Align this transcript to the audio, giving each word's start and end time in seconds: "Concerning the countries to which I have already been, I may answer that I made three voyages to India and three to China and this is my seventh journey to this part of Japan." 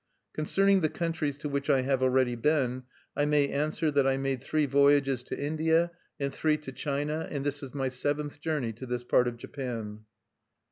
"Concerning 0.33 0.81
the 0.81 0.89
countries 0.89 1.37
to 1.37 1.47
which 1.47 1.69
I 1.69 1.81
have 1.83 2.01
already 2.01 2.33
been, 2.35 2.85
I 3.15 3.25
may 3.25 3.49
answer 3.49 3.91
that 3.91 4.07
I 4.07 4.17
made 4.17 4.41
three 4.41 4.65
voyages 4.65 5.21
to 5.21 5.39
India 5.39 5.91
and 6.19 6.33
three 6.33 6.57
to 6.57 6.71
China 6.71 7.27
and 7.29 7.45
this 7.45 7.61
is 7.61 7.75
my 7.75 7.89
seventh 7.89 8.41
journey 8.41 8.73
to 8.73 8.87
this 8.87 9.03
part 9.03 9.27
of 9.27 9.37
Japan." 9.37 10.05